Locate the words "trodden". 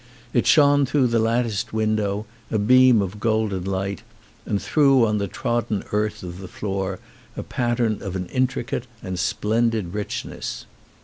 5.27-5.83